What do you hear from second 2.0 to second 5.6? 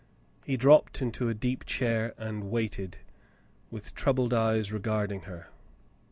and waited, with troubled eyes regarding her.